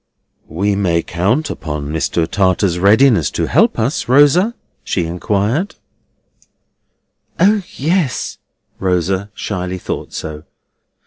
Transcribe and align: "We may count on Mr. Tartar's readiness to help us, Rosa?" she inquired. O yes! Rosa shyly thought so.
"We 0.49 0.73
may 0.75 1.03
count 1.03 1.51
on 1.51 1.61
Mr. 1.93 2.27
Tartar's 2.27 2.79
readiness 2.79 3.29
to 3.29 3.45
help 3.45 3.77
us, 3.77 4.07
Rosa?" 4.09 4.55
she 4.83 5.05
inquired. 5.05 5.75
O 7.39 7.61
yes! 7.75 8.39
Rosa 8.79 9.29
shyly 9.35 9.77
thought 9.77 10.11
so. 10.11 10.45